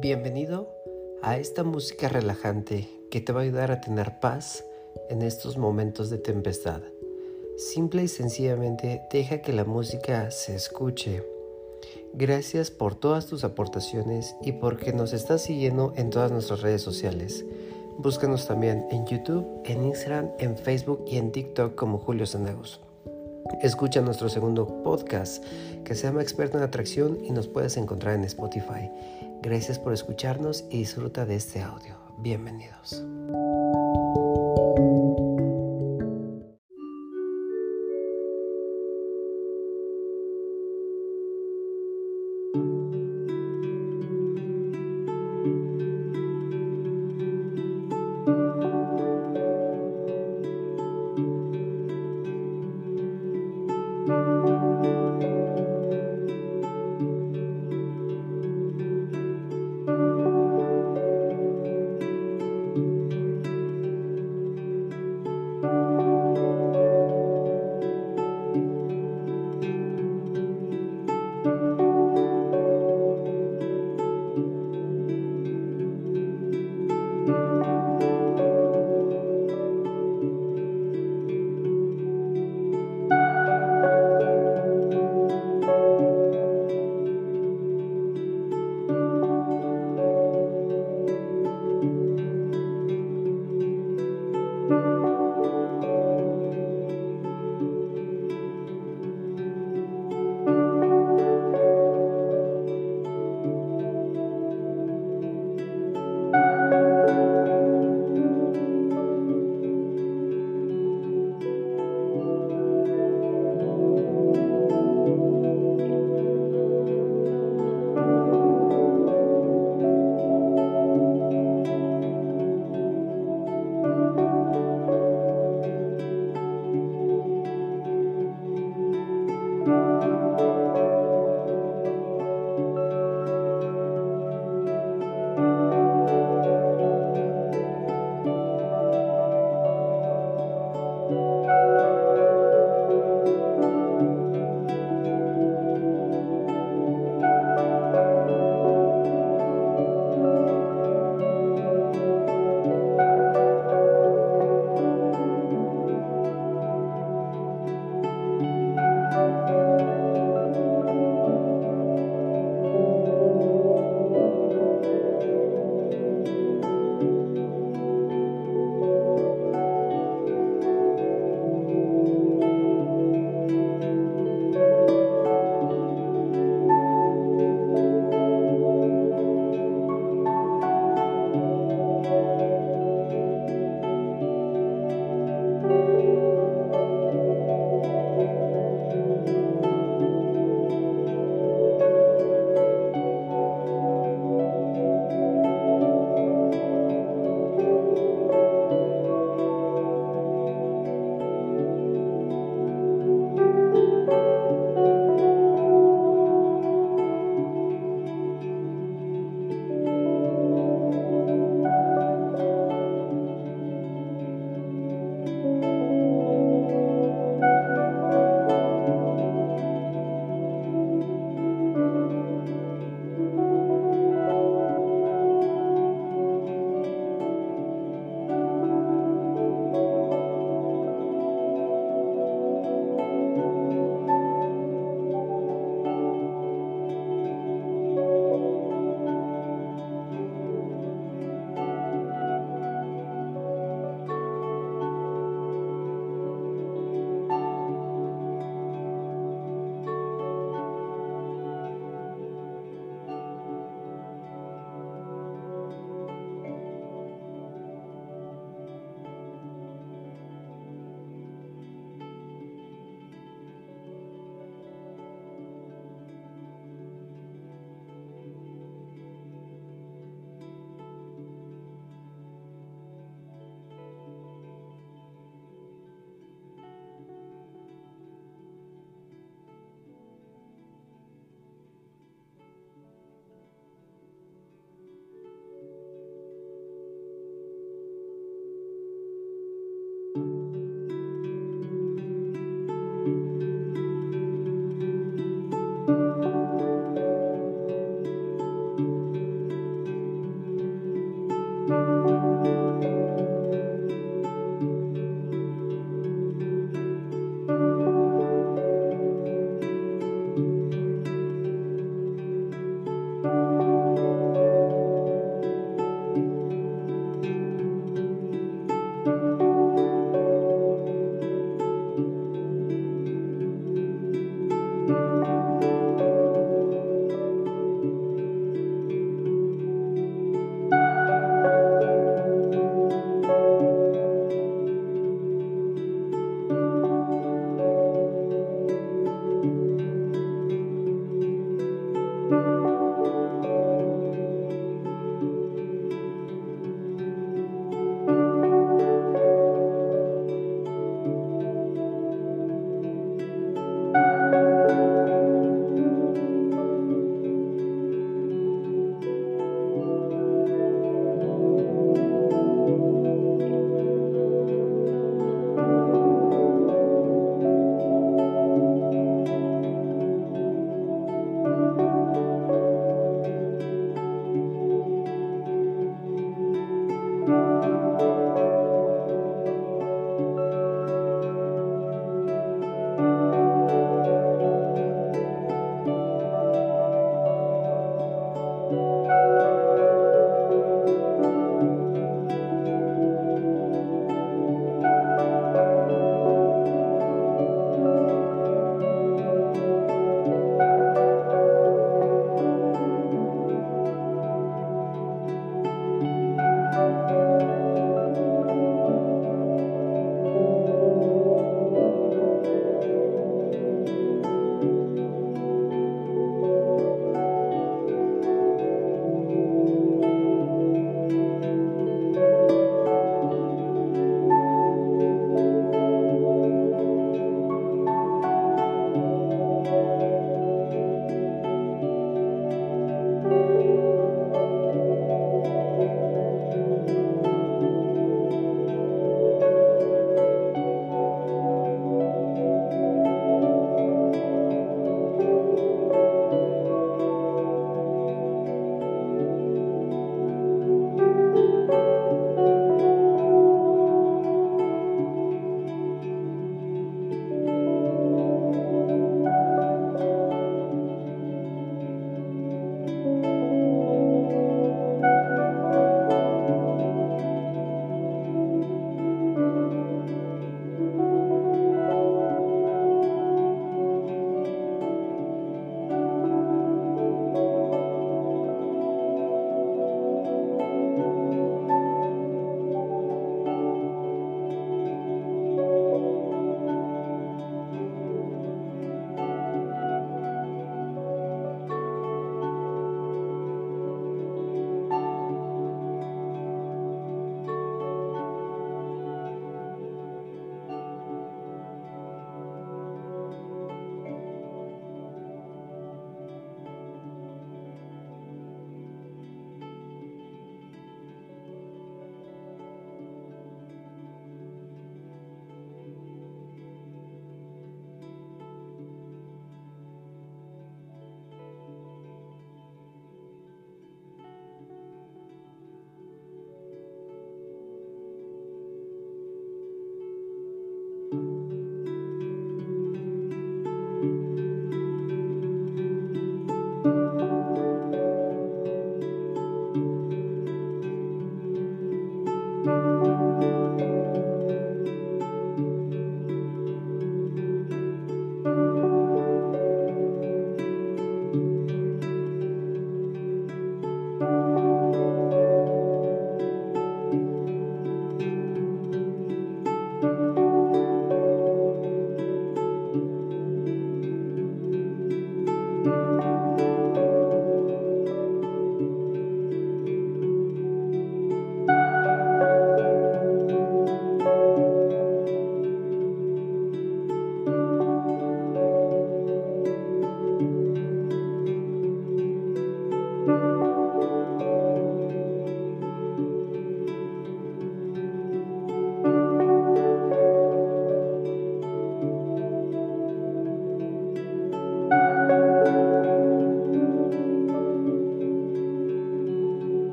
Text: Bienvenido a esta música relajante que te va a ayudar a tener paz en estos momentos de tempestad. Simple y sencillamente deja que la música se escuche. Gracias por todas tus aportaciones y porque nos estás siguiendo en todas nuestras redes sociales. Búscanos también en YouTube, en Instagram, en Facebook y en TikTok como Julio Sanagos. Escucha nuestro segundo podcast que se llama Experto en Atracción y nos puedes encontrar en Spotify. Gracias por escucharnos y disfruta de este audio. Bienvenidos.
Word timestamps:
Bienvenido 0.00 0.74
a 1.20 1.36
esta 1.36 1.62
música 1.62 2.08
relajante 2.08 2.88
que 3.10 3.20
te 3.20 3.32
va 3.32 3.40
a 3.40 3.42
ayudar 3.42 3.70
a 3.70 3.82
tener 3.82 4.18
paz 4.18 4.64
en 5.10 5.20
estos 5.20 5.58
momentos 5.58 6.08
de 6.08 6.16
tempestad. 6.16 6.80
Simple 7.58 8.04
y 8.04 8.08
sencillamente 8.08 9.02
deja 9.12 9.42
que 9.42 9.52
la 9.52 9.64
música 9.64 10.30
se 10.30 10.54
escuche. 10.54 11.22
Gracias 12.14 12.70
por 12.70 12.94
todas 12.94 13.26
tus 13.26 13.44
aportaciones 13.44 14.34
y 14.42 14.52
porque 14.52 14.94
nos 14.94 15.12
estás 15.12 15.42
siguiendo 15.42 15.92
en 15.96 16.08
todas 16.08 16.32
nuestras 16.32 16.62
redes 16.62 16.80
sociales. 16.80 17.44
Búscanos 17.98 18.46
también 18.48 18.86
en 18.90 19.04
YouTube, 19.04 19.46
en 19.66 19.84
Instagram, 19.84 20.30
en 20.38 20.56
Facebook 20.56 21.04
y 21.06 21.18
en 21.18 21.30
TikTok 21.30 21.74
como 21.74 21.98
Julio 21.98 22.24
Sanagos. 22.24 22.80
Escucha 23.60 24.00
nuestro 24.00 24.30
segundo 24.30 24.82
podcast 24.82 25.44
que 25.84 25.94
se 25.94 26.06
llama 26.06 26.22
Experto 26.22 26.56
en 26.56 26.64
Atracción 26.64 27.18
y 27.22 27.32
nos 27.32 27.48
puedes 27.48 27.76
encontrar 27.76 28.14
en 28.14 28.24
Spotify. 28.24 28.90
Gracias 29.42 29.78
por 29.78 29.94
escucharnos 29.94 30.64
y 30.70 30.78
disfruta 30.78 31.24
de 31.24 31.36
este 31.36 31.62
audio. 31.62 31.96
Bienvenidos. 32.18 33.02